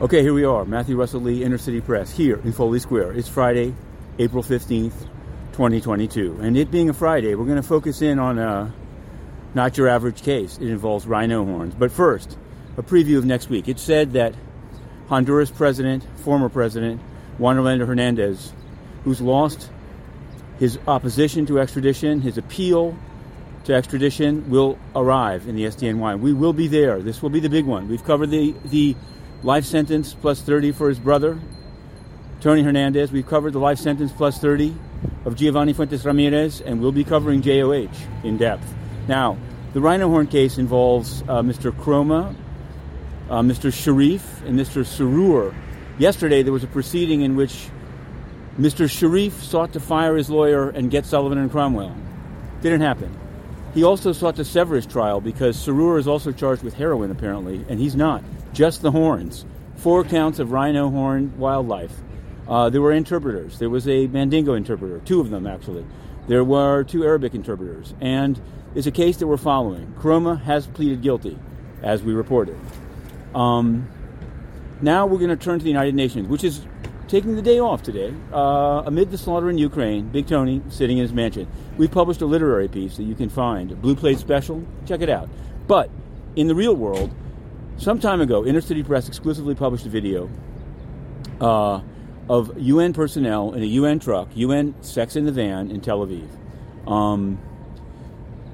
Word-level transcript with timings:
Okay, 0.00 0.22
here 0.22 0.34
we 0.34 0.44
are, 0.44 0.64
Matthew 0.64 0.96
Russell 0.96 1.20
Lee, 1.20 1.44
Inner 1.44 1.56
City 1.56 1.80
Press, 1.80 2.10
here 2.10 2.40
in 2.42 2.50
Foley 2.50 2.80
Square. 2.80 3.12
It's 3.12 3.28
Friday, 3.28 3.72
April 4.18 4.42
15th, 4.42 4.92
2022. 5.52 6.40
And 6.42 6.56
it 6.56 6.72
being 6.72 6.88
a 6.88 6.92
Friday, 6.92 7.36
we're 7.36 7.44
going 7.44 7.62
to 7.62 7.62
focus 7.62 8.02
in 8.02 8.18
on 8.18 8.40
a 8.40 8.74
not 9.54 9.78
your 9.78 9.86
average 9.86 10.22
case. 10.22 10.58
It 10.58 10.68
involves 10.68 11.06
rhino 11.06 11.44
horns. 11.44 11.76
But 11.76 11.92
first, 11.92 12.36
a 12.76 12.82
preview 12.82 13.18
of 13.18 13.24
next 13.24 13.48
week. 13.48 13.68
It 13.68 13.78
said 13.78 14.14
that 14.14 14.34
Honduras 15.06 15.52
President, 15.52 16.04
former 16.16 16.48
President, 16.48 17.00
Juan 17.38 17.56
Orlando 17.56 17.86
Hernandez, 17.86 18.52
who's 19.04 19.20
lost 19.20 19.70
his 20.58 20.76
opposition 20.88 21.46
to 21.46 21.60
extradition, 21.60 22.20
his 22.20 22.36
appeal 22.36 22.98
to 23.62 23.74
extradition, 23.74 24.50
will 24.50 24.76
arrive 24.96 25.46
in 25.46 25.54
the 25.54 25.66
SDNY. 25.66 26.18
We 26.18 26.32
will 26.32 26.52
be 26.52 26.66
there. 26.66 27.00
This 27.00 27.22
will 27.22 27.30
be 27.30 27.40
the 27.40 27.48
big 27.48 27.64
one. 27.64 27.88
We've 27.88 28.04
covered 28.04 28.30
the, 28.30 28.56
the 28.64 28.96
life 29.44 29.66
sentence 29.66 30.14
plus 30.14 30.40
30 30.40 30.72
for 30.72 30.88
his 30.88 30.98
brother, 30.98 31.38
Tony 32.40 32.62
Hernandez. 32.62 33.12
We've 33.12 33.26
covered 33.26 33.52
the 33.52 33.58
life 33.58 33.78
sentence 33.78 34.10
plus 34.10 34.38
30 34.38 34.74
of 35.26 35.34
Geovanny 35.34 35.76
Fuentes 35.76 36.04
Ramirez, 36.04 36.62
and 36.62 36.80
we'll 36.80 36.92
be 36.92 37.04
covering 37.04 37.42
JOH 37.42 37.92
in 38.24 38.38
depth. 38.38 38.64
Now, 39.06 39.36
the 39.74 39.82
rhino 39.82 40.08
horn 40.08 40.28
case 40.28 40.56
involves 40.56 41.22
uh, 41.22 41.42
Mr. 41.42 41.72
Kromah, 41.72 42.34
uh, 43.28 43.40
Mr. 43.42 43.70
Cherif, 43.70 44.22
and 44.46 44.58
Mr. 44.58 44.82
Surur. 44.82 45.54
Yesterday, 45.98 46.42
there 46.42 46.52
was 46.52 46.64
a 46.64 46.68
proceeding 46.68 47.20
in 47.20 47.36
which 47.36 47.68
Mr. 48.58 48.86
Cherif 48.86 49.32
sought 49.32 49.74
to 49.74 49.80
fire 49.80 50.16
his 50.16 50.30
lawyer 50.30 50.70
and 50.70 50.90
get 50.90 51.04
Sullivan 51.04 51.36
and 51.36 51.50
Cromwell. 51.50 51.94
Didn't 52.62 52.80
happen. 52.80 53.14
He 53.74 53.82
also 53.82 54.12
sought 54.12 54.36
to 54.36 54.44
sever 54.44 54.76
his 54.76 54.86
trial 54.86 55.20
because 55.20 55.56
Surur 55.56 55.98
is 55.98 56.06
also 56.06 56.30
charged 56.30 56.62
with 56.62 56.74
heroin, 56.74 57.10
apparently, 57.10 57.64
and 57.68 57.80
he's 57.80 57.96
not. 57.96 58.22
Just 58.52 58.82
the 58.82 58.92
horns. 58.92 59.44
Four 59.76 60.04
counts 60.04 60.38
of 60.38 60.52
rhino 60.52 60.90
horn 60.90 61.36
wildlife. 61.36 61.92
Uh, 62.46 62.70
there 62.70 62.80
were 62.80 62.92
interpreters. 62.92 63.58
There 63.58 63.70
was 63.70 63.88
a 63.88 64.06
Mandingo 64.06 64.54
interpreter, 64.54 65.00
two 65.00 65.20
of 65.20 65.30
them 65.30 65.46
actually. 65.46 65.84
There 66.28 66.44
were 66.44 66.84
two 66.84 67.04
Arabic 67.04 67.34
interpreters. 67.34 67.94
And 68.00 68.40
it's 68.76 68.86
a 68.86 68.92
case 68.92 69.16
that 69.16 69.26
we're 69.26 69.36
following. 69.36 69.92
Kromah 69.98 70.40
has 70.42 70.66
pleaded 70.66 71.02
guilty, 71.02 71.38
as 71.82 72.02
we 72.02 72.12
reported. 72.12 72.56
Um, 73.34 73.88
now 74.80 75.06
we're 75.06 75.18
going 75.18 75.30
to 75.30 75.36
turn 75.36 75.58
to 75.58 75.64
the 75.64 75.70
United 75.70 75.94
Nations, 75.94 76.28
which 76.28 76.44
is 76.44 76.64
taking 77.14 77.36
the 77.36 77.42
day 77.42 77.60
off 77.60 77.80
today 77.80 78.12
uh, 78.32 78.82
amid 78.86 79.08
the 79.12 79.16
slaughter 79.16 79.48
in 79.48 79.56
Ukraine. 79.56 80.08
Big 80.08 80.26
Tony 80.26 80.60
sitting 80.68 80.98
in 80.98 81.02
his 81.02 81.12
mansion. 81.12 81.46
We've 81.76 81.92
published 81.92 82.22
a 82.22 82.26
literary 82.26 82.66
piece 82.66 82.96
that 82.96 83.04
you 83.04 83.14
can 83.14 83.28
find, 83.28 83.70
a 83.70 83.76
Blue 83.76 83.94
Plate 83.94 84.18
Special. 84.18 84.64
Check 84.84 85.00
it 85.00 85.08
out. 85.08 85.28
But 85.68 85.90
in 86.34 86.48
the 86.48 86.56
real 86.56 86.74
world, 86.74 87.14
some 87.76 88.00
time 88.00 88.20
ago, 88.20 88.44
Inner 88.44 88.60
City 88.60 88.82
Press 88.82 89.06
exclusively 89.06 89.54
published 89.54 89.86
a 89.86 89.90
video 89.90 90.28
uh, 91.40 91.82
of 92.28 92.50
UN 92.58 92.92
personnel 92.92 93.52
in 93.52 93.62
a 93.62 93.66
UN 93.66 94.00
truck, 94.00 94.28
UN 94.34 94.74
Sex 94.82 95.14
in 95.14 95.24
the 95.24 95.30
Van 95.30 95.70
in 95.70 95.80
Tel 95.80 96.04
Aviv. 96.04 96.26
Um, 96.90 97.38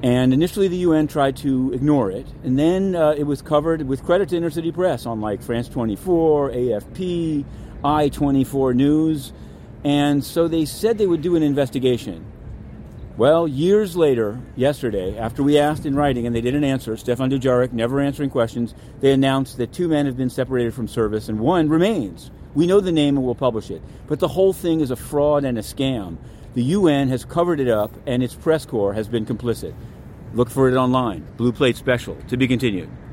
and 0.00 0.32
initially, 0.32 0.68
the 0.68 0.76
UN 0.76 1.08
tried 1.08 1.36
to 1.38 1.72
ignore 1.72 2.08
it, 2.12 2.28
and 2.44 2.56
then 2.56 2.94
uh, 2.94 3.16
it 3.18 3.24
was 3.24 3.42
covered 3.42 3.82
with 3.82 4.04
credit 4.04 4.28
to 4.28 4.36
Inner 4.36 4.50
City 4.50 4.70
Press 4.70 5.06
on 5.06 5.20
like 5.20 5.42
France 5.42 5.68
24, 5.68 6.50
AFP, 6.50 7.44
I 7.84 8.08
24 8.08 8.72
News, 8.72 9.32
and 9.84 10.24
so 10.24 10.48
they 10.48 10.64
said 10.64 10.96
they 10.96 11.06
would 11.06 11.20
do 11.20 11.36
an 11.36 11.42
investigation. 11.42 12.24
Well, 13.18 13.46
years 13.46 13.94
later, 13.94 14.40
yesterday, 14.56 15.18
after 15.18 15.42
we 15.42 15.58
asked 15.58 15.84
in 15.84 15.94
writing 15.94 16.26
and 16.26 16.34
they 16.34 16.40
didn't 16.40 16.64
answer, 16.64 16.96
Stefan 16.96 17.30
Dujarric 17.30 17.72
never 17.72 18.00
answering 18.00 18.30
questions, 18.30 18.74
they 19.00 19.12
announced 19.12 19.58
that 19.58 19.72
two 19.72 19.86
men 19.86 20.06
have 20.06 20.16
been 20.16 20.30
separated 20.30 20.74
from 20.74 20.88
service 20.88 21.28
and 21.28 21.38
one 21.38 21.68
remains. 21.68 22.30
We 22.54 22.66
know 22.66 22.80
the 22.80 22.90
name 22.90 23.16
and 23.16 23.24
we'll 23.24 23.36
publish 23.36 23.70
it. 23.70 23.82
But 24.08 24.18
the 24.18 24.28
whole 24.28 24.52
thing 24.52 24.80
is 24.80 24.90
a 24.90 24.96
fraud 24.96 25.44
and 25.44 25.58
a 25.58 25.62
scam. 25.62 26.16
The 26.54 26.64
UN 26.64 27.08
has 27.08 27.24
covered 27.24 27.60
it 27.60 27.68
up 27.68 27.92
and 28.06 28.22
its 28.22 28.34
press 28.34 28.66
corps 28.66 28.94
has 28.94 29.06
been 29.06 29.26
complicit. 29.26 29.74
Look 30.32 30.50
for 30.50 30.68
it 30.68 30.74
online. 30.74 31.24
Blue 31.36 31.52
Plate 31.52 31.76
Special. 31.76 32.16
To 32.28 32.36
be 32.36 32.48
continued. 32.48 32.88